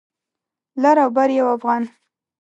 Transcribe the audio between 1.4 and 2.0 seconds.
افغان